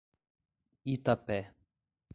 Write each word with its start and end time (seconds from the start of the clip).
Itapé 0.93 1.39